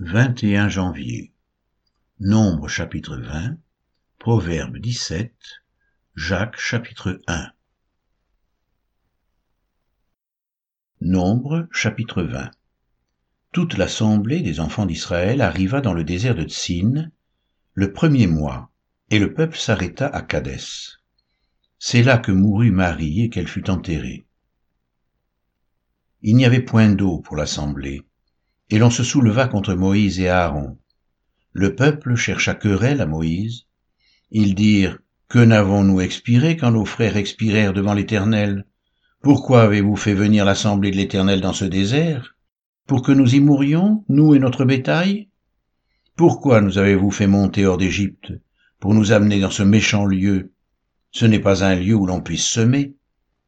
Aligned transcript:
21 0.00 0.68
janvier. 0.68 1.32
Nombre 2.18 2.66
chapitre 2.66 3.16
20, 3.16 3.56
Proverbe 4.18 4.78
17, 4.78 5.32
Jacques 6.16 6.58
chapitre 6.58 7.22
1. 7.28 7.52
Nombre 11.00 11.68
chapitre 11.70 12.24
20. 12.24 12.50
Toute 13.52 13.76
l'assemblée 13.76 14.40
des 14.40 14.58
enfants 14.58 14.84
d'Israël 14.84 15.40
arriva 15.40 15.80
dans 15.80 15.94
le 15.94 16.02
désert 16.02 16.34
de 16.34 16.42
Tsin 16.42 17.12
le 17.74 17.92
premier 17.92 18.26
mois, 18.26 18.72
et 19.10 19.20
le 19.20 19.32
peuple 19.32 19.56
s'arrêta 19.56 20.08
à 20.08 20.22
Cadès. 20.22 20.98
C'est 21.78 22.02
là 22.02 22.18
que 22.18 22.32
mourut 22.32 22.72
Marie 22.72 23.22
et 23.22 23.30
qu'elle 23.30 23.46
fut 23.46 23.70
enterrée. 23.70 24.26
Il 26.22 26.34
n'y 26.34 26.46
avait 26.46 26.62
point 26.62 26.90
d'eau 26.90 27.20
pour 27.20 27.36
l'assemblée 27.36 28.02
et 28.70 28.78
l'on 28.78 28.90
se 28.90 29.02
souleva 29.02 29.48
contre 29.48 29.74
Moïse 29.74 30.20
et 30.20 30.28
Aaron. 30.28 30.78
Le 31.52 31.74
peuple 31.74 32.16
chercha 32.16 32.54
querelle 32.54 33.00
à 33.00 33.06
Moïse. 33.06 33.66
Ils 34.30 34.54
dirent, 34.54 34.98
Que 35.28 35.38
n'avons-nous 35.38 36.00
expiré 36.00 36.56
quand 36.56 36.72
nos 36.72 36.84
frères 36.84 37.16
expirèrent 37.16 37.72
devant 37.72 37.94
l'Éternel? 37.94 38.66
Pourquoi 39.22 39.62
avez-vous 39.62 39.96
fait 39.96 40.14
venir 40.14 40.44
l'assemblée 40.44 40.90
de 40.90 40.96
l'Éternel 40.96 41.40
dans 41.40 41.52
ce 41.52 41.64
désert? 41.64 42.36
Pour 42.86 43.02
que 43.02 43.12
nous 43.12 43.34
y 43.34 43.40
mourions, 43.40 44.04
nous 44.08 44.34
et 44.34 44.38
notre 44.38 44.64
bétail? 44.64 45.28
Pourquoi 46.16 46.60
nous 46.60 46.78
avez-vous 46.78 47.10
fait 47.10 47.26
monter 47.26 47.66
hors 47.66 47.78
d'Égypte 47.78 48.32
Pour 48.80 48.94
nous 48.94 49.12
amener 49.12 49.40
dans 49.40 49.50
ce 49.50 49.62
méchant 49.62 50.04
lieu? 50.04 50.52
Ce 51.10 51.24
n'est 51.24 51.40
pas 51.40 51.64
un 51.64 51.76
lieu 51.76 51.94
où 51.94 52.06
l'on 52.06 52.20
puisse 52.20 52.46
semer, 52.46 52.94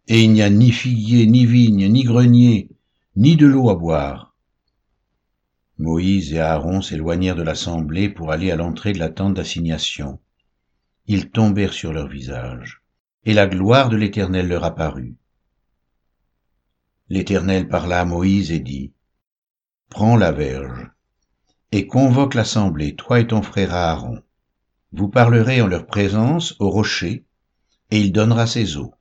et 0.08 0.22
il 0.22 0.32
n'y 0.32 0.42
a 0.42 0.50
ni 0.50 0.70
figuier, 0.70 1.26
ni 1.26 1.46
vigne, 1.46 1.88
ni 1.88 2.04
grenier, 2.04 2.70
ni 3.16 3.36
de 3.36 3.46
l'eau 3.46 3.70
à 3.70 3.74
boire. 3.74 4.35
Moïse 5.78 6.32
et 6.32 6.40
Aaron 6.40 6.80
s'éloignèrent 6.80 7.36
de 7.36 7.42
l'assemblée 7.42 8.08
pour 8.08 8.32
aller 8.32 8.50
à 8.50 8.56
l'entrée 8.56 8.94
de 8.94 8.98
la 8.98 9.10
tente 9.10 9.34
d'assignation. 9.34 10.18
Ils 11.06 11.30
tombèrent 11.30 11.74
sur 11.74 11.92
leur 11.92 12.08
visage, 12.08 12.82
et 13.24 13.34
la 13.34 13.46
gloire 13.46 13.90
de 13.90 13.96
l'Éternel 13.96 14.48
leur 14.48 14.64
apparut. 14.64 15.16
L'Éternel 17.10 17.68
parla 17.68 18.00
à 18.00 18.04
Moïse 18.06 18.50
et 18.50 18.60
dit, 18.60 18.92
Prends 19.90 20.16
la 20.16 20.32
verge, 20.32 20.90
et 21.72 21.86
convoque 21.86 22.34
l'assemblée, 22.34 22.96
toi 22.96 23.20
et 23.20 23.26
ton 23.26 23.42
frère 23.42 23.74
Aaron. 23.74 24.22
Vous 24.92 25.08
parlerez 25.08 25.60
en 25.60 25.66
leur 25.66 25.86
présence 25.86 26.56
au 26.58 26.70
rocher, 26.70 27.26
et 27.90 28.00
il 28.00 28.12
donnera 28.12 28.46
ses 28.46 28.78
eaux. 28.78 28.94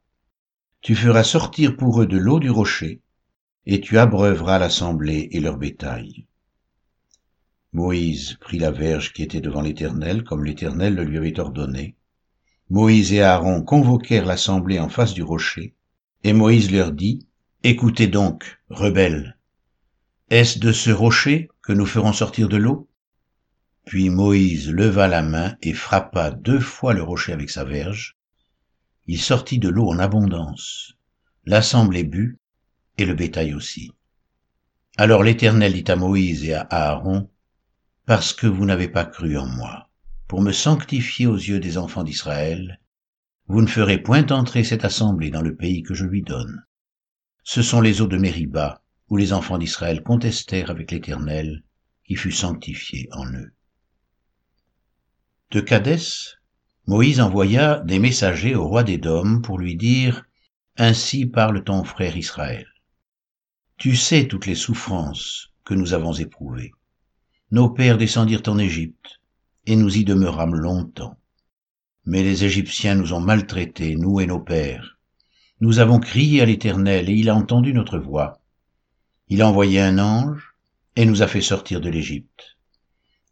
Tu 0.82 0.94
feras 0.94 1.24
sortir 1.24 1.78
pour 1.78 2.02
eux 2.02 2.06
de 2.06 2.18
l'eau 2.18 2.40
du 2.40 2.50
rocher, 2.50 3.02
et 3.66 3.80
tu 3.80 3.98
abreuveras 3.98 4.60
l'assemblée 4.60 5.30
et 5.32 5.40
leur 5.40 5.58
bétail. 5.58 6.28
Moïse 7.76 8.38
prit 8.40 8.58
la 8.58 8.72
verge 8.72 9.12
qui 9.12 9.22
était 9.22 9.42
devant 9.42 9.62
l'Éternel, 9.62 10.24
comme 10.24 10.46
l'Éternel 10.46 10.96
le 10.96 11.04
lui 11.04 11.18
avait 11.18 11.42
ordonné. 11.42 11.98
Moïse 12.70 13.12
et 13.12 13.22
Aaron 13.22 13.64
convoquèrent 13.64 14.26
l'assemblée 14.26 14.80
en 14.80 14.88
face 14.88 15.14
du 15.14 15.24
rocher, 15.24 15.76
et 16.24 16.32
Moïse 16.32 16.72
leur 16.72 16.94
dit, 16.94 17.28
Écoutez 17.64 18.08
donc, 18.08 18.62
rebelles, 18.70 19.38
est-ce 20.30 20.58
de 20.58 20.72
ce 20.72 20.90
rocher 20.90 21.50
que 21.62 21.74
nous 21.74 21.86
ferons 21.86 22.14
sortir 22.14 22.48
de 22.48 22.56
l'eau? 22.56 22.88
Puis 23.86 24.10
Moïse 24.10 24.72
leva 24.72 25.10
la 25.10 25.22
main 25.22 25.58
et 25.62 25.74
frappa 25.74 26.32
deux 26.32 26.62
fois 26.62 26.94
le 26.94 27.04
rocher 27.04 27.34
avec 27.34 27.50
sa 27.50 27.66
verge. 27.66 28.16
Il 29.06 29.20
sortit 29.20 29.60
de 29.60 29.68
l'eau 29.68 29.90
en 29.90 30.00
abondance. 30.00 30.94
L'assemblée 31.44 32.06
but, 32.06 32.40
et 32.98 33.06
le 33.06 33.16
bétail 33.16 33.54
aussi. 33.54 33.92
Alors 34.96 35.24
l'Éternel 35.24 35.74
dit 35.74 35.92
à 35.92 35.98
Moïse 35.98 36.46
et 36.46 36.54
à 36.54 36.62
Aaron, 36.62 37.30
parce 38.06 38.34
que 38.34 38.46
vous 38.46 38.66
n'avez 38.66 38.88
pas 38.88 39.06
cru 39.06 39.38
en 39.38 39.48
moi, 39.48 39.90
pour 40.28 40.42
me 40.42 40.52
sanctifier 40.52 41.26
aux 41.26 41.36
yeux 41.36 41.60
des 41.60 41.78
enfants 41.78 42.04
d'Israël, 42.04 42.80
vous 43.48 43.62
ne 43.62 43.68
ferez 43.68 43.98
point 43.98 44.28
entrer 44.30 44.64
cette 44.64 44.86
assemblée 44.86 45.32
dans 45.32 45.42
le 45.42 45.56
pays 45.56 45.82
que 45.82 45.96
je 45.96 46.06
lui 46.06 46.22
donne. 46.22 46.64
Ce 47.44 47.64
sont 47.64 47.82
les 47.82 48.02
eaux 48.02 48.08
de 48.08 48.18
Mériba, 48.18 48.84
où 49.10 49.18
les 49.18 49.34
enfants 49.34 49.58
d'Israël 49.58 50.04
contestèrent 50.04 50.70
avec 50.70 50.92
l'Éternel, 50.92 51.64
qui 52.04 52.16
fut 52.16 52.32
sanctifié 52.32 53.08
en 53.12 53.26
eux. 53.34 53.54
De 55.52 55.62
Cadès, 55.62 56.38
Moïse 56.88 57.20
envoya 57.20 57.80
des 57.80 57.98
messagers 57.98 58.56
au 58.56 58.68
roi 58.68 58.84
d'Édom 58.84 59.42
pour 59.42 59.58
lui 59.58 59.76
dire, 59.76 60.26
Ainsi 60.78 61.26
parle 61.26 61.64
ton 61.64 61.84
frère 61.84 62.18
Israël. 62.18 62.68
Tu 63.78 63.96
sais 63.96 64.28
toutes 64.28 64.46
les 64.46 64.56
souffrances 64.56 65.50
que 65.64 65.74
nous 65.74 65.94
avons 65.94 66.14
éprouvées 66.14 66.72
nos 67.52 67.70
pères 67.70 67.98
descendirent 67.98 68.42
en 68.48 68.58
Égypte, 68.58 69.20
et 69.66 69.76
nous 69.76 69.98
y 69.98 70.04
demeurâmes 70.04 70.56
longtemps. 70.56 71.18
Mais 72.06 72.24
les 72.24 72.44
Égyptiens 72.44 72.96
nous 72.96 73.14
ont 73.14 73.20
maltraités, 73.20 73.96
nous 73.96 74.20
et 74.20 74.28
nos 74.28 74.40
pères. 74.40 75.00
Nous 75.60 75.80
avons 75.80 76.00
crié 76.00 76.42
à 76.42 76.46
l'Éternel, 76.46 77.10
et 77.10 77.14
il 77.14 77.30
a 77.30 77.36
entendu 77.36 77.74
notre 77.74 77.98
voix. 77.98 78.42
Il 79.28 79.42
a 79.42 79.48
envoyé 79.48 79.80
un 79.80 80.00
ange, 80.00 80.56
et 80.96 81.06
nous 81.06 81.22
a 81.22 81.28
fait 81.28 81.42
sortir 81.42 81.82
de 81.82 81.90
l'Égypte. 81.90 82.58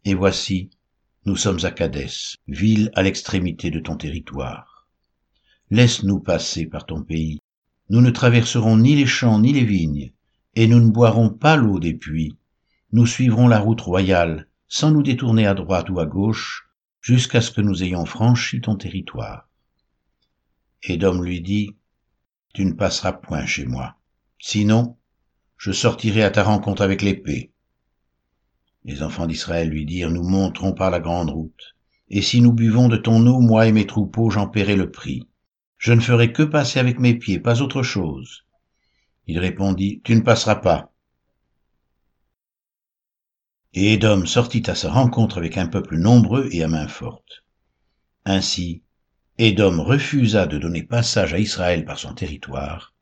Et 0.04 0.14
voici, 0.14 0.70
nous 1.26 1.36
sommes 1.36 1.64
à 1.64 1.70
Cadès, 1.70 2.36
ville 2.48 2.90
à 2.94 3.02
l'extrémité 3.02 3.70
de 3.70 3.80
ton 3.80 3.96
territoire. 3.96 4.86
Laisse-nous 5.70 6.20
passer 6.20 6.66
par 6.66 6.86
ton 6.86 7.02
pays. 7.02 7.40
Nous 7.90 8.00
ne 8.00 8.10
traverserons 8.10 8.76
ni 8.76 8.94
les 8.94 9.06
champs 9.06 9.40
ni 9.40 9.52
les 9.52 9.64
vignes, 9.64 10.12
et 10.54 10.66
nous 10.66 10.80
ne 10.80 10.90
boirons 10.90 11.30
pas 11.30 11.56
l'eau 11.56 11.78
des 11.78 11.94
puits, 11.94 12.36
nous 12.94 13.06
suivrons 13.06 13.48
la 13.48 13.58
route 13.58 13.80
royale, 13.80 14.46
sans 14.68 14.92
nous 14.92 15.02
détourner 15.02 15.48
à 15.48 15.54
droite 15.54 15.90
ou 15.90 15.98
à 15.98 16.06
gauche, 16.06 16.68
jusqu'à 17.00 17.40
ce 17.40 17.50
que 17.50 17.60
nous 17.60 17.82
ayons 17.82 18.04
franchi 18.04 18.60
ton 18.60 18.76
territoire. 18.76 19.48
Édom 20.80 21.20
lui 21.20 21.40
dit, 21.40 21.74
Tu 22.52 22.64
ne 22.64 22.72
passeras 22.72 23.12
point 23.12 23.46
chez 23.46 23.66
moi, 23.66 23.96
sinon 24.38 24.96
je 25.56 25.72
sortirai 25.72 26.22
à 26.22 26.30
ta 26.30 26.44
rencontre 26.44 26.82
avec 26.82 27.02
l'épée. 27.02 27.52
Les 28.84 29.02
enfants 29.02 29.26
d'Israël 29.26 29.68
lui 29.68 29.86
dirent, 29.86 30.12
Nous 30.12 30.22
monterons 30.22 30.72
par 30.72 30.92
la 30.92 31.00
grande 31.00 31.30
route, 31.30 31.74
et 32.10 32.22
si 32.22 32.40
nous 32.40 32.52
buvons 32.52 32.86
de 32.86 32.96
ton 32.96 33.26
eau, 33.26 33.40
moi 33.40 33.66
et 33.66 33.72
mes 33.72 33.88
troupeaux, 33.88 34.30
j'en 34.30 34.46
paierai 34.46 34.76
le 34.76 34.92
prix. 34.92 35.28
Je 35.78 35.92
ne 35.92 36.00
ferai 36.00 36.32
que 36.32 36.44
passer 36.44 36.78
avec 36.78 37.00
mes 37.00 37.14
pieds, 37.14 37.40
pas 37.40 37.60
autre 37.60 37.82
chose. 37.82 38.44
Il 39.26 39.40
répondit, 39.40 40.00
Tu 40.04 40.14
ne 40.14 40.20
passeras 40.20 40.54
pas. 40.54 40.93
Et 43.76 43.94
Édom 43.94 44.24
sortit 44.24 44.70
à 44.70 44.76
sa 44.76 44.90
rencontre 44.90 45.38
avec 45.38 45.58
un 45.58 45.66
peuple 45.66 45.96
nombreux 45.96 46.48
et 46.52 46.62
à 46.62 46.68
main 46.68 46.86
forte. 46.86 47.44
Ainsi, 48.24 48.82
Édom 49.36 49.82
refusa 49.82 50.46
de 50.46 50.58
donner 50.58 50.84
passage 50.84 51.34
à 51.34 51.40
Israël 51.40 51.84
par 51.84 51.98
son 51.98 52.14
territoire, 52.14 52.94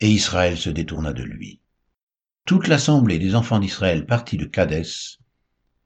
et 0.00 0.10
Israël 0.10 0.58
se 0.58 0.68
détourna 0.68 1.14
de 1.14 1.22
lui. 1.22 1.60
Toute 2.44 2.68
l'assemblée 2.68 3.18
des 3.18 3.34
enfants 3.34 3.60
d'Israël 3.60 4.04
partit 4.04 4.36
de 4.36 4.44
Cadès 4.44 5.18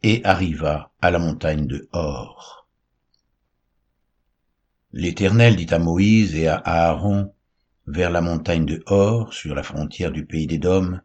et 0.02 0.20
arriva 0.24 0.92
à 1.00 1.12
la 1.12 1.20
montagne 1.20 1.68
de 1.68 1.88
Hor. 1.92 2.66
L'Éternel 4.92 5.54
dit 5.54 5.72
à 5.72 5.78
Moïse 5.78 6.34
et 6.34 6.48
à 6.48 6.56
Aaron, 6.56 7.32
vers 7.86 8.10
la 8.10 8.20
montagne 8.20 8.66
de 8.66 8.82
Hor, 8.86 9.32
sur 9.32 9.54
la 9.54 9.62
frontière 9.62 10.10
du 10.10 10.26
pays 10.26 10.48
d'Édom, 10.48 10.98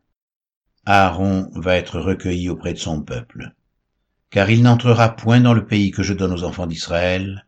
Aaron 0.90 1.50
va 1.53 1.75
être 1.75 2.00
recueilli 2.00 2.48
auprès 2.48 2.72
de 2.72 2.80
son 2.80 3.02
peuple. 3.02 3.52
Car 4.30 4.50
il 4.50 4.64
n'entrera 4.64 5.18
point 5.18 5.42
dans 5.42 5.53
le 5.53 5.66
pays 5.66 5.92
que 5.92 6.02
je 6.02 6.14
donne 6.14 6.31
aux 6.31 6.46
enfants 6.46 6.66
d'Israël, 6.66 7.46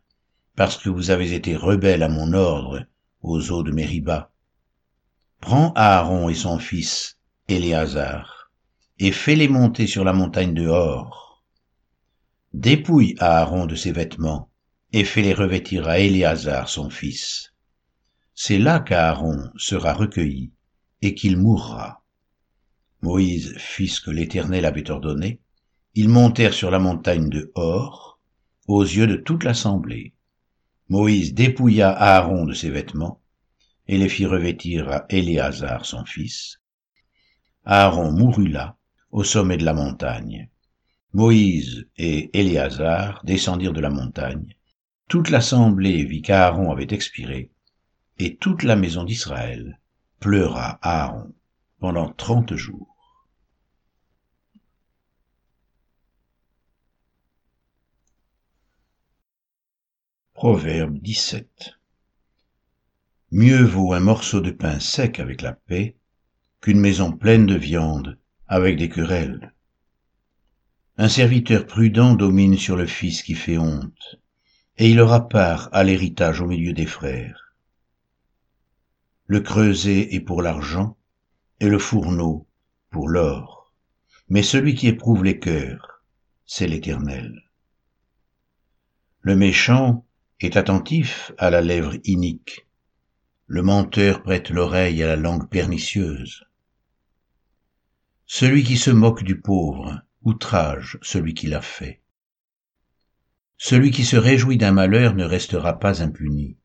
parce 0.56 0.76
que 0.76 0.90
vous 0.90 1.10
avez 1.10 1.32
été 1.32 1.56
rebelles 1.56 2.02
à 2.02 2.10
mon 2.10 2.34
ordre 2.34 2.84
aux 3.22 3.50
eaux 3.50 3.62
de 3.62 3.72
Mériba. 3.72 4.30
Prends 5.40 5.72
Aaron 5.74 6.28
et 6.28 6.34
son 6.34 6.58
fils, 6.58 7.16
Éléazar, 7.48 8.50
et 8.98 9.10
fais-les 9.10 9.48
monter 9.48 9.86
sur 9.86 10.04
la 10.04 10.12
montagne 10.12 10.52
de 10.52 10.66
Hor. 10.66 11.42
Dépouille 12.52 13.14
Aaron 13.20 13.64
de 13.64 13.74
ses 13.74 13.92
vêtements, 13.92 14.50
et 14.92 15.04
fais-les 15.04 15.32
revêtir 15.32 15.88
à 15.88 15.98
Éléazar 15.98 16.68
son 16.68 16.90
fils. 16.90 17.54
C'est 18.34 18.58
là 18.58 18.80
qu'Aaron 18.80 19.50
sera 19.56 19.94
recueilli, 19.94 20.52
et 21.00 21.14
qu'il 21.14 21.38
mourra. 21.38 21.99
Moïse 23.02 23.54
fit 23.56 23.88
ce 23.88 24.00
que 24.00 24.10
l'Éternel 24.10 24.66
avait 24.66 24.90
ordonné. 24.90 25.40
Ils 25.94 26.08
montèrent 26.08 26.54
sur 26.54 26.70
la 26.70 26.78
montagne 26.78 27.28
de 27.28 27.50
Hor, 27.54 28.20
aux 28.66 28.82
yeux 28.82 29.06
de 29.06 29.16
toute 29.16 29.44
l'assemblée. 29.44 30.14
Moïse 30.88 31.34
dépouilla 31.34 31.90
Aaron 31.90 32.44
de 32.44 32.52
ses 32.52 32.70
vêtements, 32.70 33.20
et 33.88 33.96
les 33.96 34.08
fit 34.08 34.26
revêtir 34.26 34.88
à 34.90 35.06
Éléazar 35.08 35.84
son 35.86 36.04
fils. 36.04 36.60
Aaron 37.64 38.12
mourut 38.12 38.48
là, 38.48 38.76
au 39.10 39.24
sommet 39.24 39.56
de 39.56 39.64
la 39.64 39.74
montagne. 39.74 40.48
Moïse 41.12 41.88
et 41.96 42.30
Éléazar 42.38 43.22
descendirent 43.24 43.72
de 43.72 43.80
la 43.80 43.90
montagne. 43.90 44.54
Toute 45.08 45.30
l'assemblée 45.30 46.04
vit 46.04 46.22
qu'Aaron 46.22 46.70
avait 46.70 46.94
expiré, 46.94 47.50
et 48.18 48.36
toute 48.36 48.62
la 48.62 48.76
maison 48.76 49.04
d'Israël 49.04 49.80
pleura 50.20 50.78
Aaron 50.82 51.32
pendant 51.80 52.10
trente 52.10 52.54
jours. 52.54 52.89
Proverbe 60.40 60.96
17 61.00 61.74
Mieux 63.30 63.62
vaut 63.62 63.92
un 63.92 64.00
morceau 64.00 64.40
de 64.40 64.50
pain 64.50 64.80
sec 64.80 65.20
avec 65.20 65.42
la 65.42 65.52
paix 65.52 65.96
qu'une 66.62 66.80
maison 66.80 67.12
pleine 67.12 67.44
de 67.44 67.56
viande 67.56 68.18
avec 68.48 68.78
des 68.78 68.88
querelles. 68.88 69.52
Un 70.96 71.10
serviteur 71.10 71.66
prudent 71.66 72.14
domine 72.14 72.56
sur 72.56 72.76
le 72.76 72.86
fils 72.86 73.22
qui 73.22 73.34
fait 73.34 73.58
honte, 73.58 74.18
et 74.78 74.88
il 74.88 75.00
aura 75.00 75.28
part 75.28 75.68
à 75.72 75.84
l'héritage 75.84 76.40
au 76.40 76.46
milieu 76.46 76.72
des 76.72 76.86
frères. 76.86 77.54
Le 79.26 79.40
creuset 79.40 80.14
est 80.14 80.20
pour 80.20 80.40
l'argent, 80.40 80.96
et 81.60 81.68
le 81.68 81.78
fourneau 81.78 82.46
pour 82.88 83.10
l'or, 83.10 83.74
mais 84.30 84.42
celui 84.42 84.74
qui 84.74 84.88
éprouve 84.88 85.22
les 85.22 85.38
cœurs, 85.38 86.02
c'est 86.46 86.66
l'Éternel. 86.66 87.42
Le 89.20 89.36
méchant 89.36 90.06
est 90.40 90.56
attentif 90.56 91.32
à 91.38 91.50
la 91.50 91.60
lèvre 91.60 91.94
inique, 92.04 92.66
le 93.46 93.62
menteur 93.62 94.22
prête 94.22 94.50
l'oreille 94.50 95.02
à 95.02 95.06
la 95.06 95.16
langue 95.16 95.48
pernicieuse. 95.48 96.44
Celui 98.26 98.62
qui 98.62 98.76
se 98.76 98.90
moque 98.90 99.22
du 99.22 99.40
pauvre 99.40 100.00
outrage 100.22 100.98
celui 101.02 101.34
qui 101.34 101.46
l'a 101.46 101.60
fait. 101.60 102.00
Celui 103.56 103.90
qui 103.90 104.04
se 104.04 104.16
réjouit 104.16 104.56
d'un 104.56 104.72
malheur 104.72 105.14
ne 105.14 105.24
restera 105.24 105.78
pas 105.78 106.02
impuni. 106.02 106.56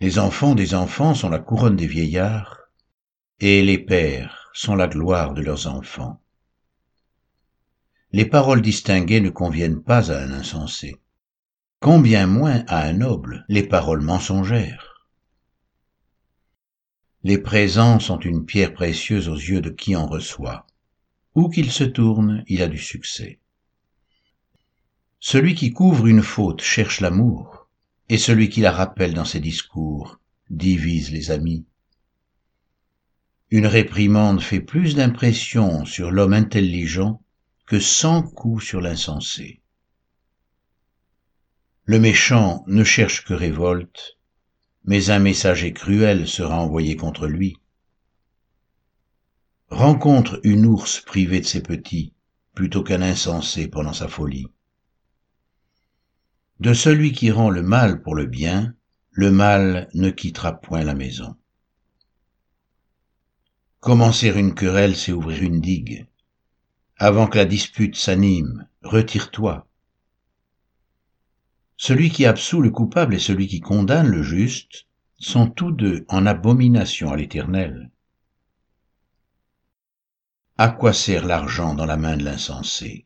Les 0.00 0.18
enfants 0.18 0.54
des 0.54 0.74
enfants 0.74 1.14
sont 1.14 1.30
la 1.30 1.38
couronne 1.38 1.76
des 1.76 1.86
vieillards, 1.86 2.58
et 3.40 3.62
les 3.62 3.78
pères 3.78 4.50
sont 4.52 4.74
la 4.74 4.88
gloire 4.88 5.32
de 5.32 5.42
leurs 5.42 5.66
enfants. 5.66 6.20
Les 8.12 8.26
paroles 8.26 8.62
distinguées 8.62 9.20
ne 9.20 9.30
conviennent 9.30 9.82
pas 9.82 10.12
à 10.12 10.18
un 10.18 10.32
insensé, 10.32 11.00
combien 11.84 12.26
moins 12.26 12.64
à 12.66 12.86
un 12.86 12.94
noble 12.94 13.44
les 13.50 13.62
paroles 13.62 14.00
mensongères. 14.00 15.06
Les 17.24 17.36
présents 17.36 18.00
sont 18.00 18.18
une 18.18 18.46
pierre 18.46 18.72
précieuse 18.72 19.28
aux 19.28 19.36
yeux 19.36 19.60
de 19.60 19.68
qui 19.68 19.94
en 19.94 20.06
reçoit. 20.06 20.66
Où 21.34 21.50
qu'il 21.50 21.70
se 21.70 21.84
tourne, 21.84 22.42
il 22.48 22.62
a 22.62 22.68
du 22.68 22.78
succès. 22.78 23.38
Celui 25.20 25.54
qui 25.54 25.74
couvre 25.74 26.06
une 26.06 26.22
faute 26.22 26.62
cherche 26.62 27.02
l'amour, 27.02 27.68
et 28.08 28.16
celui 28.16 28.48
qui 28.48 28.62
la 28.62 28.72
rappelle 28.72 29.12
dans 29.12 29.26
ses 29.26 29.40
discours 29.40 30.18
divise 30.48 31.12
les 31.12 31.30
amis. 31.30 31.66
Une 33.50 33.66
réprimande 33.66 34.40
fait 34.40 34.60
plus 34.60 34.94
d'impression 34.94 35.84
sur 35.84 36.10
l'homme 36.10 36.32
intelligent 36.32 37.20
que 37.66 37.78
cent 37.78 38.22
coups 38.22 38.64
sur 38.64 38.80
l'insensé. 38.80 39.60
Le 41.86 41.98
méchant 41.98 42.64
ne 42.66 42.82
cherche 42.82 43.24
que 43.24 43.34
révolte, 43.34 44.16
mais 44.84 45.10
un 45.10 45.18
messager 45.18 45.74
cruel 45.74 46.26
sera 46.26 46.58
envoyé 46.58 46.96
contre 46.96 47.26
lui. 47.26 47.58
Rencontre 49.68 50.40
une 50.44 50.64
ours 50.64 51.00
privée 51.00 51.40
de 51.40 51.46
ses 51.46 51.62
petits, 51.62 52.14
plutôt 52.54 52.82
qu'un 52.82 53.02
insensé 53.02 53.68
pendant 53.68 53.92
sa 53.92 54.08
folie. 54.08 54.46
De 56.60 56.72
celui 56.72 57.12
qui 57.12 57.30
rend 57.30 57.50
le 57.50 57.62
mal 57.62 58.00
pour 58.00 58.14
le 58.14 58.24
bien, 58.24 58.74
le 59.10 59.30
mal 59.30 59.90
ne 59.92 60.08
quittera 60.08 60.52
point 60.52 60.84
la 60.84 60.94
maison. 60.94 61.36
Commencer 63.80 64.28
une 64.28 64.54
querelle, 64.54 64.96
c'est 64.96 65.12
ouvrir 65.12 65.42
une 65.42 65.60
digue. 65.60 66.06
Avant 66.96 67.26
que 67.26 67.36
la 67.36 67.44
dispute 67.44 67.96
s'anime, 67.96 68.66
retire-toi. 68.82 69.66
Celui 71.86 72.08
qui 72.08 72.24
absout 72.24 72.62
le 72.62 72.70
coupable 72.70 73.14
et 73.14 73.18
celui 73.18 73.46
qui 73.46 73.60
condamne 73.60 74.08
le 74.08 74.22
juste 74.22 74.86
sont 75.18 75.50
tous 75.50 75.70
deux 75.70 76.06
en 76.08 76.24
abomination 76.24 77.12
à 77.12 77.16
l'Éternel. 77.16 77.90
À 80.56 80.70
quoi 80.70 80.94
sert 80.94 81.26
l'argent 81.26 81.74
dans 81.74 81.84
la 81.84 81.98
main 81.98 82.16
de 82.16 82.24
l'insensé? 82.24 83.04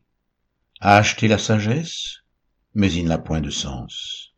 À 0.79 0.95
acheter 0.95 1.27
la 1.27 1.37
sagesse 1.37 2.19
Mais 2.73 2.89
il 2.93 3.07
n'a 3.07 3.17
point 3.17 3.41
de 3.41 3.49
sens. 3.49 4.33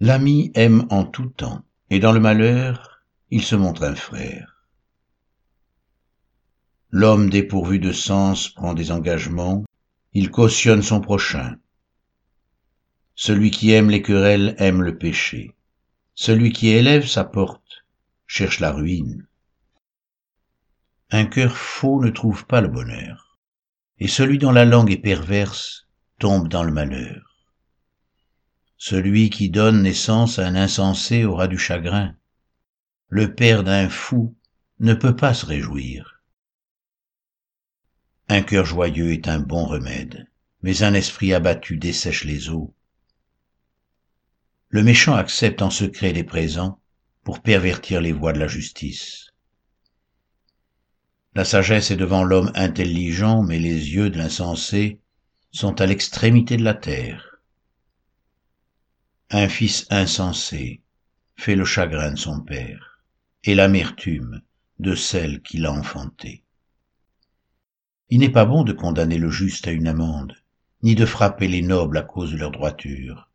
L'ami 0.00 0.50
aime 0.56 0.84
en 0.90 1.04
tout 1.04 1.28
temps, 1.28 1.62
et 1.90 2.00
dans 2.00 2.12
le 2.12 2.18
malheur, 2.18 3.04
il 3.30 3.44
se 3.44 3.54
montre 3.54 3.84
un 3.84 3.94
frère. 3.94 4.66
L'homme 6.90 7.30
dépourvu 7.30 7.78
de 7.78 7.92
sens 7.92 8.48
prend 8.48 8.74
des 8.74 8.90
engagements, 8.90 9.64
il 10.12 10.32
cautionne 10.32 10.82
son 10.82 11.00
prochain, 11.00 11.56
celui 13.18 13.50
qui 13.50 13.72
aime 13.72 13.88
les 13.88 14.02
querelles 14.02 14.54
aime 14.58 14.82
le 14.82 14.98
péché. 14.98 15.56
Celui 16.14 16.52
qui 16.52 16.68
élève 16.68 17.06
sa 17.06 17.24
porte 17.24 17.86
cherche 18.26 18.60
la 18.60 18.72
ruine. 18.72 19.26
Un 21.10 21.24
cœur 21.24 21.56
faux 21.56 22.02
ne 22.04 22.10
trouve 22.10 22.46
pas 22.46 22.60
le 22.60 22.68
bonheur, 22.68 23.38
et 23.98 24.06
celui 24.06 24.36
dont 24.38 24.52
la 24.52 24.66
langue 24.66 24.92
est 24.92 24.98
perverse 24.98 25.86
tombe 26.18 26.48
dans 26.48 26.62
le 26.62 26.72
malheur. 26.72 27.22
Celui 28.76 29.30
qui 29.30 29.48
donne 29.48 29.82
naissance 29.82 30.38
à 30.38 30.46
un 30.46 30.54
insensé 30.54 31.24
aura 31.24 31.48
du 31.48 31.56
chagrin. 31.56 32.14
Le 33.08 33.34
père 33.34 33.64
d'un 33.64 33.88
fou 33.88 34.36
ne 34.78 34.92
peut 34.92 35.16
pas 35.16 35.32
se 35.32 35.46
réjouir. 35.46 36.20
Un 38.28 38.42
cœur 38.42 38.66
joyeux 38.66 39.12
est 39.12 39.28
un 39.28 39.38
bon 39.38 39.64
remède, 39.64 40.28
mais 40.60 40.82
un 40.82 40.92
esprit 40.92 41.32
abattu 41.32 41.78
dessèche 41.78 42.24
les 42.24 42.50
eaux 42.50 42.75
le 44.76 44.82
méchant 44.82 45.14
accepte 45.14 45.62
en 45.62 45.70
secret 45.70 46.12
les 46.12 46.22
présents 46.22 46.78
pour 47.24 47.40
pervertir 47.40 48.02
les 48.02 48.12
voies 48.12 48.34
de 48.34 48.38
la 48.38 48.46
justice. 48.46 49.30
La 51.34 51.46
sagesse 51.46 51.90
est 51.90 51.96
devant 51.96 52.22
l'homme 52.22 52.52
intelligent, 52.54 53.42
mais 53.42 53.58
les 53.58 53.94
yeux 53.94 54.10
de 54.10 54.18
l'insensé 54.18 55.00
sont 55.50 55.80
à 55.80 55.86
l'extrémité 55.86 56.58
de 56.58 56.62
la 56.62 56.74
terre. 56.74 57.38
Un 59.30 59.48
fils 59.48 59.86
insensé 59.88 60.82
fait 61.36 61.56
le 61.56 61.64
chagrin 61.64 62.12
de 62.12 62.18
son 62.18 62.42
père 62.42 63.02
et 63.44 63.54
l'amertume 63.54 64.42
de 64.78 64.94
celle 64.94 65.40
qui 65.40 65.56
l'a 65.56 65.72
enfanté. 65.72 66.44
Il 68.10 68.20
n'est 68.20 68.28
pas 68.28 68.44
bon 68.44 68.62
de 68.62 68.74
condamner 68.74 69.16
le 69.16 69.30
juste 69.30 69.68
à 69.68 69.70
une 69.70 69.88
amende, 69.88 70.36
ni 70.82 70.94
de 70.94 71.06
frapper 71.06 71.48
les 71.48 71.62
nobles 71.62 71.96
à 71.96 72.02
cause 72.02 72.32
de 72.32 72.36
leur 72.36 72.50
droiture. 72.50 73.30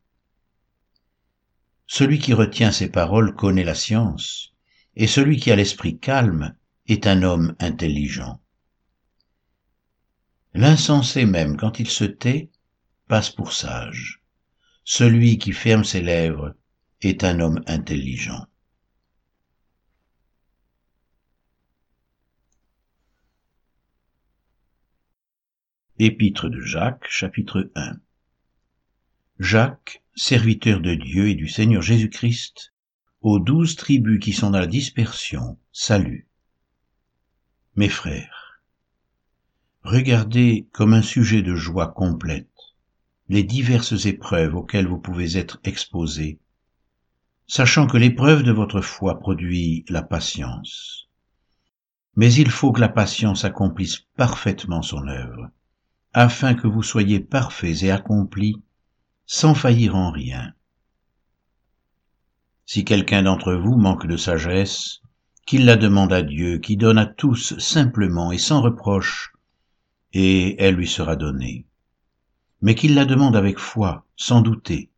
Celui 1.94 2.20
qui 2.20 2.32
retient 2.32 2.72
ses 2.72 2.90
paroles 2.90 3.36
connaît 3.36 3.66
la 3.66 3.76
science, 3.76 4.54
et 4.96 5.08
celui 5.08 5.36
qui 5.36 5.52
a 5.52 5.58
l'esprit 5.58 6.00
calme 6.00 6.56
est 6.88 7.06
un 7.06 7.22
homme 7.22 7.54
intelligent. 7.60 8.42
L'insensé 10.54 11.26
même, 11.26 11.58
quand 11.58 11.82
il 11.82 11.90
se 11.90 12.06
tait, 12.06 12.50
passe 13.10 13.30
pour 13.30 13.52
sage. 13.52 14.24
Celui 14.86 15.38
qui 15.38 15.52
ferme 15.52 15.84
ses 15.84 16.00
lèvres 16.00 16.56
est 17.02 17.26
un 17.26 17.42
homme 17.42 17.62
intelligent. 17.68 18.48
Épître 26.00 26.48
de 26.48 26.62
Jacques, 26.62 27.10
chapitre 27.10 27.70
1 27.76 27.98
Jacques, 29.40 30.01
serviteur 30.16 30.82
de 30.82 30.94
Dieu 30.96 31.30
et 31.30 31.36
du 31.36 31.48
Seigneur 31.48 31.82
Jésus-Christ, 31.82 32.74
aux 33.22 33.40
douze 33.40 33.76
tribus 33.76 34.20
qui 34.20 34.34
sont 34.34 34.50
dans 34.50 34.60
la 34.60 34.68
dispersion, 34.68 35.58
salut. 35.72 36.28
Mes 37.76 37.90
frères, 37.90 38.62
regardez 39.84 40.68
comme 40.74 40.94
un 40.94 41.02
sujet 41.02 41.42
de 41.42 41.56
joie 41.56 41.88
complète 41.88 42.48
les 43.30 43.44
diverses 43.44 44.06
épreuves 44.06 44.56
auxquelles 44.56 44.88
vous 44.88 45.00
pouvez 45.00 45.38
être 45.38 45.62
exposés, 45.64 46.40
sachant 47.48 47.88
que 47.88 47.96
l'épreuve 47.96 48.44
de 48.44 48.52
votre 48.52 48.82
foi 48.82 49.20
produit 49.20 49.86
la 49.88 50.02
patience. 50.02 51.08
Mais 52.18 52.34
il 52.34 52.52
faut 52.52 52.74
que 52.74 52.82
la 52.82 52.90
patience 52.90 53.46
accomplisse 53.46 54.00
parfaitement 54.18 54.82
son 54.82 55.08
œuvre, 55.08 55.50
afin 56.12 56.56
que 56.56 56.68
vous 56.68 56.84
soyez 56.84 57.22
parfaits 57.22 57.84
et 57.84 57.92
accomplis 57.92 58.62
sans 59.34 59.56
faillir 59.56 59.96
en 59.96 60.12
rien. 60.12 60.54
Si 62.66 62.84
quelqu'un 62.84 63.24
d'entre 63.24 63.54
vous 63.54 63.78
manque 63.78 64.06
de 64.06 64.18
sagesse, 64.18 65.00
qu'il 65.46 65.64
la 65.64 65.78
demande 65.78 66.12
à 66.12 66.22
Dieu, 66.22 66.58
qui 66.58 66.76
donne 66.76 66.98
à 66.98 67.06
tous 67.06 67.58
simplement 67.58 68.34
et 68.34 68.38
sans 68.38 68.62
reproche, 68.62 69.32
et 70.12 70.62
elle 70.62 70.76
lui 70.76 70.86
sera 70.86 71.16
donnée. 71.16 71.66
Mais 72.62 72.76
qu'il 72.76 72.94
la 72.94 73.06
demande 73.06 73.38
avec 73.38 73.58
foi, 73.58 74.06
sans 74.18 74.42
douter, 74.42 74.92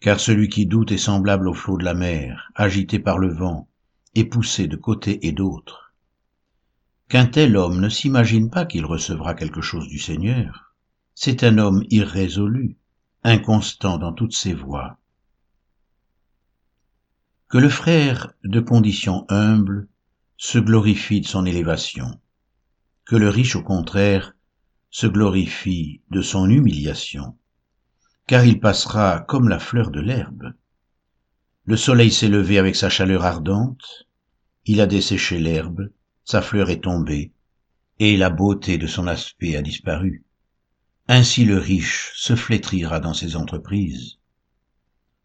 car 0.00 0.20
celui 0.20 0.50
qui 0.50 0.66
doute 0.66 0.92
est 0.92 0.98
semblable 0.98 1.48
au 1.48 1.54
flot 1.54 1.78
de 1.78 1.84
la 1.84 1.94
mer, 1.94 2.52
agité 2.54 2.98
par 2.98 3.16
le 3.16 3.32
vent, 3.32 3.68
et 4.14 4.26
poussé 4.26 4.68
de 4.68 4.76
côté 4.76 5.26
et 5.26 5.32
d'autre. 5.32 5.94
Qu'un 7.08 7.24
tel 7.24 7.56
homme 7.56 7.80
ne 7.80 7.88
s'imagine 7.88 8.50
pas 8.50 8.66
qu'il 8.66 8.84
recevra 8.84 9.32
quelque 9.32 9.62
chose 9.62 9.88
du 9.88 9.98
Seigneur. 9.98 10.74
C'est 11.14 11.42
un 11.42 11.56
homme 11.56 11.84
irrésolu, 11.88 12.76
inconstant 13.24 13.98
dans 13.98 14.12
toutes 14.12 14.34
ses 14.34 14.54
voies. 14.54 14.98
Que 17.48 17.58
le 17.58 17.68
frère 17.68 18.32
de 18.44 18.60
condition 18.60 19.26
humble 19.28 19.88
se 20.36 20.58
glorifie 20.58 21.20
de 21.20 21.26
son 21.26 21.46
élévation, 21.46 22.20
que 23.04 23.14
le 23.16 23.28
riche 23.28 23.54
au 23.54 23.62
contraire 23.62 24.34
se 24.90 25.06
glorifie 25.06 26.00
de 26.10 26.20
son 26.20 26.50
humiliation, 26.50 27.36
car 28.26 28.44
il 28.44 28.58
passera 28.58 29.20
comme 29.20 29.48
la 29.48 29.58
fleur 29.58 29.90
de 29.90 30.00
l'herbe. 30.00 30.54
Le 31.64 31.76
soleil 31.76 32.10
s'est 32.10 32.28
levé 32.28 32.58
avec 32.58 32.74
sa 32.74 32.88
chaleur 32.88 33.24
ardente, 33.24 34.08
il 34.64 34.80
a 34.80 34.86
desséché 34.86 35.38
l'herbe, 35.38 35.90
sa 36.24 36.42
fleur 36.42 36.70
est 36.70 36.82
tombée, 36.82 37.32
et 37.98 38.16
la 38.16 38.30
beauté 38.30 38.78
de 38.78 38.86
son 38.86 39.06
aspect 39.06 39.56
a 39.56 39.62
disparu. 39.62 40.24
Ainsi 41.08 41.44
le 41.44 41.58
riche 41.58 42.12
se 42.14 42.36
flétrira 42.36 43.00
dans 43.00 43.14
ses 43.14 43.34
entreprises. 43.34 44.18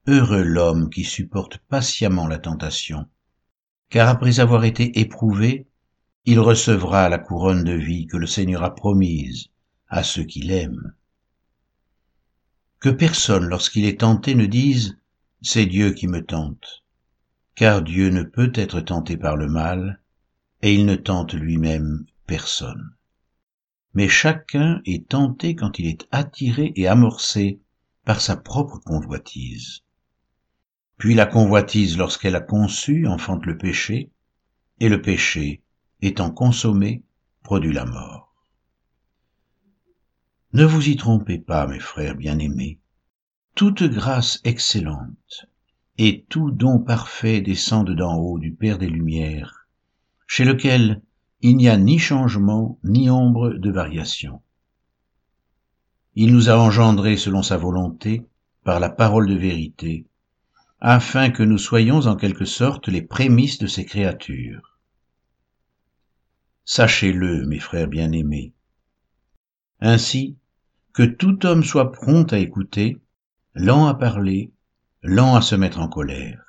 Heureux 0.08 0.42
l'homme 0.42 0.90
qui 0.90 1.04
supporte 1.04 1.60
patiemment 1.70 2.28
la 2.28 2.40
tentation, 2.40 3.08
car 3.90 4.10
après 4.10 4.40
avoir 4.40 4.64
été 4.64 5.00
éprouvé, 5.00 5.68
il 6.26 6.40
recevra 6.40 7.10
la 7.10 7.20
couronne 7.20 7.64
de 7.64 7.74
vie 7.74 8.08
que 8.08 8.18
le 8.18 8.28
Seigneur 8.28 8.64
a 8.64 8.74
promise 8.74 9.50
à 9.88 10.04
ceux 10.04 10.24
qui 10.24 10.42
l'aiment. 10.42 10.94
Que 12.80 12.90
personne, 12.90 13.46
lorsqu'il 13.46 13.86
est 13.86 14.02
tenté, 14.02 14.36
ne 14.36 14.46
dise 14.46 14.98
C'est 15.42 15.66
Dieu 15.66 15.94
qui 15.94 16.08
me 16.08 16.26
tente, 16.26 16.84
car 17.56 17.82
Dieu 17.82 18.10
ne 18.10 18.24
peut 18.24 18.52
être 18.56 18.82
tenté 18.82 19.16
par 19.16 19.36
le 19.36 19.48
mal, 19.48 20.02
et 20.62 20.74
il 20.74 20.86
ne 20.86 20.96
tente 20.96 21.34
lui-même 21.34 22.06
personne. 22.26 22.97
Mais 23.98 24.10
chacun 24.10 24.80
est 24.86 25.10
tenté 25.10 25.56
quand 25.56 25.80
il 25.80 25.88
est 25.88 26.08
attiré 26.12 26.72
et 26.76 26.88
amorcé 26.88 27.60
par 28.06 28.22
sa 28.22 28.38
propre 28.38 28.78
convoitise. 28.78 29.82
Puis 30.98 31.16
la 31.16 31.26
convoitise, 31.26 31.98
lorsqu'elle 31.98 32.36
a 32.36 32.42
conçu, 32.42 33.08
enfante 33.08 33.48
le 33.48 33.58
péché, 33.58 34.12
et 34.80 34.88
le 34.88 35.02
péché, 35.02 35.64
étant 36.04 36.30
consommé, 36.30 37.06
produit 37.42 37.74
la 37.74 37.86
mort. 37.86 38.36
Ne 40.54 40.64
vous 40.64 40.90
y 40.90 40.96
trompez 40.96 41.40
pas, 41.40 41.66
mes 41.66 41.80
frères 41.80 42.16
bien-aimés. 42.16 42.78
Toute 43.56 43.82
grâce 43.82 44.42
excellente 44.44 45.48
et 45.98 46.24
tout 46.30 46.52
don 46.52 46.78
parfait 46.78 47.42
descendent 47.42 47.96
d'en 47.96 48.16
haut 48.18 48.38
du 48.38 48.54
Père 48.54 48.78
des 48.78 48.90
Lumières, 48.90 49.68
chez 50.28 50.46
lequel 50.46 51.02
il 51.50 51.56
n'y 51.56 51.70
a 51.70 51.78
ni 51.78 51.98
changement 51.98 52.78
ni 52.84 53.10
ombre 53.10 53.54
de 53.54 53.72
variation. 53.72 54.42
Il 56.14 56.34
nous 56.34 56.50
a 56.50 56.58
engendrés 56.58 57.16
selon 57.16 57.42
sa 57.42 57.56
volonté, 57.56 58.26
par 58.66 58.82
la 58.82 58.90
parole 58.90 59.30
de 59.30 59.36
vérité, 59.36 60.06
afin 60.82 61.30
que 61.30 61.44
nous 61.44 61.58
soyons 61.58 62.06
en 62.06 62.18
quelque 62.18 62.44
sorte 62.44 62.90
les 62.90 63.02
prémices 63.02 63.60
de 63.60 63.68
ses 63.68 63.86
créatures. 63.86 64.78
Sachez-le, 66.66 67.46
mes 67.46 67.60
frères 67.60 67.88
bien-aimés. 67.88 68.52
Ainsi, 69.80 70.36
que 70.92 71.04
tout 71.04 71.46
homme 71.46 71.64
soit 71.64 71.94
prompt 71.94 72.34
à 72.34 72.40
écouter, 72.40 72.98
lent 73.54 73.88
à 73.88 73.94
parler, 73.94 74.52
lent 75.02 75.38
à 75.38 75.42
se 75.42 75.56
mettre 75.56 75.80
en 75.80 75.88
colère, 75.88 76.44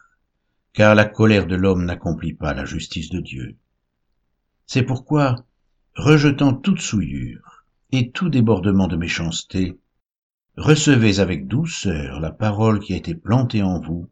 car 0.73 0.97
la 0.97 1.05
colère 1.05 1.47
de 1.47 1.55
l'homme 1.55 1.85
n'accomplit 1.85 2.35
pas 2.35 2.52
la 2.52 2.64
justice 2.64 3.11
de 3.11 3.21
Dieu. 3.21 3.57
C'est 4.69 4.83
pourquoi, 4.83 5.47
rejetant 5.97 6.53
toute 6.53 6.81
souillure 6.81 7.65
et 7.91 8.11
tout 8.11 8.29
débordement 8.29 8.87
de 8.87 8.97
méchanceté, 8.97 9.79
recevez 10.59 11.21
avec 11.21 11.49
douceur 11.49 12.21
la 12.21 12.31
parole 12.31 12.79
qui 12.79 12.93
a 12.93 12.99
été 12.99 13.15
plantée 13.15 13.63
en 13.63 13.81
vous 13.81 14.11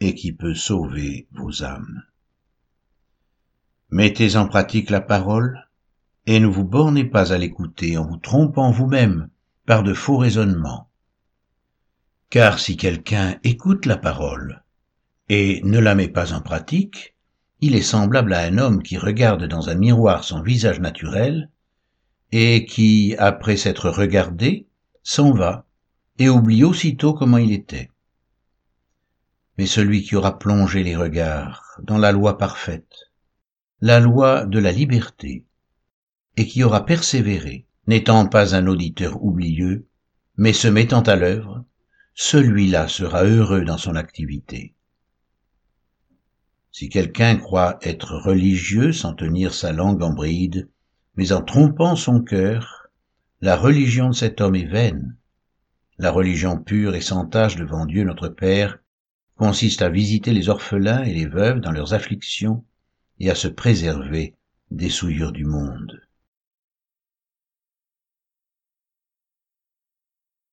et 0.00 0.16
qui 0.16 0.32
peut 0.32 0.56
sauver 0.56 1.28
vos 1.30 1.62
âmes. 1.62 2.02
Mettez 3.90 4.34
en 4.34 4.48
pratique 4.48 4.90
la 4.90 5.00
parole, 5.00 5.68
et 6.26 6.40
ne 6.40 6.48
vous 6.48 6.64
bornez 6.64 7.04
pas 7.04 7.32
à 7.32 7.38
l'écouter 7.38 7.96
en 7.96 8.04
vous 8.04 8.16
trompant 8.16 8.72
vous-même 8.72 9.28
par 9.64 9.84
de 9.84 9.94
faux 9.94 10.16
raisonnements. 10.16 10.90
Car 12.30 12.58
si 12.58 12.76
quelqu'un 12.76 13.38
écoute 13.44 13.86
la 13.86 13.96
parole 13.96 14.64
et 15.28 15.60
ne 15.62 15.78
la 15.78 15.94
met 15.94 16.08
pas 16.08 16.32
en 16.32 16.40
pratique, 16.40 17.13
il 17.64 17.74
est 17.74 17.82
semblable 17.82 18.34
à 18.34 18.40
un 18.40 18.58
homme 18.58 18.82
qui 18.82 18.98
regarde 18.98 19.44
dans 19.46 19.68
un 19.68 19.74
miroir 19.74 20.24
son 20.24 20.42
visage 20.42 20.80
naturel 20.80 21.50
et 22.30 22.66
qui, 22.66 23.14
après 23.18 23.56
s'être 23.56 23.88
regardé, 23.90 24.66
s'en 25.02 25.32
va 25.32 25.66
et 26.18 26.28
oublie 26.28 26.64
aussitôt 26.64 27.14
comment 27.14 27.38
il 27.38 27.52
était 27.52 27.90
mais 29.56 29.66
celui 29.66 30.02
qui 30.02 30.16
aura 30.16 30.38
plongé 30.38 30.82
les 30.82 30.96
regards 30.96 31.80
dans 31.82 31.98
la 31.98 32.12
loi 32.12 32.38
parfaite, 32.38 33.10
la 33.80 34.00
loi 34.00 34.46
de 34.46 34.58
la 34.58 34.72
liberté, 34.72 35.44
et 36.36 36.46
qui 36.46 36.64
aura 36.64 36.84
persévéré, 36.84 37.66
n'étant 37.86 38.26
pas 38.26 38.56
un 38.56 38.66
auditeur 38.66 39.22
oublieux, 39.22 39.86
mais 40.36 40.52
se 40.52 40.66
mettant 40.66 41.02
à 41.02 41.14
l'œuvre, 41.14 41.64
celui-là 42.14 42.88
sera 42.88 43.24
heureux 43.24 43.64
dans 43.64 43.78
son 43.78 43.94
activité. 43.94 44.74
Si 46.76 46.88
quelqu'un 46.88 47.36
croit 47.36 47.78
être 47.82 48.16
religieux 48.16 48.92
sans 48.92 49.14
tenir 49.14 49.54
sa 49.54 49.70
langue 49.70 50.02
en 50.02 50.12
bride, 50.12 50.68
mais 51.14 51.30
en 51.30 51.40
trompant 51.40 51.94
son 51.94 52.20
cœur, 52.20 52.88
la 53.40 53.56
religion 53.56 54.08
de 54.08 54.14
cet 54.14 54.40
homme 54.40 54.56
est 54.56 54.66
vaine. 54.66 55.16
La 55.98 56.10
religion 56.10 56.58
pure 56.58 56.96
et 56.96 57.00
sans 57.00 57.26
tache 57.26 57.54
devant 57.54 57.86
Dieu 57.86 58.02
notre 58.02 58.26
Père 58.26 58.80
consiste 59.36 59.82
à 59.82 59.88
visiter 59.88 60.32
les 60.32 60.48
orphelins 60.48 61.04
et 61.04 61.14
les 61.14 61.26
veuves 61.26 61.60
dans 61.60 61.70
leurs 61.70 61.94
afflictions 61.94 62.64
et 63.20 63.30
à 63.30 63.36
se 63.36 63.46
préserver 63.46 64.34
des 64.72 64.90
souillures 64.90 65.30
du 65.30 65.44
monde. 65.44 66.00